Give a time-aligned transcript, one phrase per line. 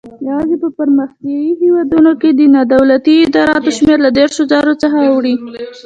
[0.27, 5.35] یوازې په پرمختیایي هیوادونو کې د نادولتي ادراراتو شمېر له دېرش زرو څخه اوړي.